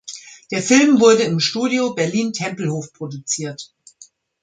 Der 0.49 0.63
Film 0.63 0.99
wurde 0.99 1.21
im 1.21 1.39
Studio 1.39 1.93
Berlin-Tempelhof 1.93 2.91
produziert. 2.91 3.71